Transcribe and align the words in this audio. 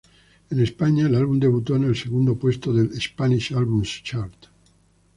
En 0.49 0.59
España 0.59 1.05
el 1.05 1.13
álbum 1.13 1.39
debutó 1.39 1.75
en 1.75 1.83
el 1.83 1.95
segundo 1.95 2.35
puesto 2.35 2.73
del 2.73 2.99
"Spanish 2.99 3.53
Albums 3.53 4.01
Chart". 4.01 4.47